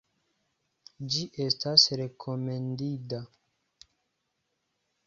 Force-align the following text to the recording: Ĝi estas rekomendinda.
Ĝi 1.15 1.21
estas 1.45 1.85
rekomendinda. 2.03 3.21